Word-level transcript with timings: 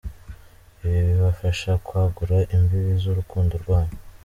Ibi 0.83 0.99
bibafasha 1.09 1.71
kwagura 1.85 2.37
imbibi 2.55 2.93
z’ 3.01 3.03
urukundo 3.11 3.53
rwanyu. 3.63 3.95